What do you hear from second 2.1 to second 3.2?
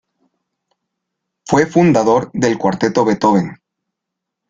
del Cuarteto